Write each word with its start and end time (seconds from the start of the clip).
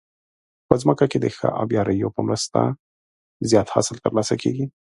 په 0.67 0.73
ځمکه 0.81 1.05
کې 1.11 1.17
د 1.21 1.25
ښه 1.35 1.47
آبيارو 1.61 2.13
په 2.15 2.21
مرسته 2.27 2.59
زیات 3.49 3.67
حاصل 3.75 3.95
ترلاسه 4.05 4.35
کیږي. 4.41 4.65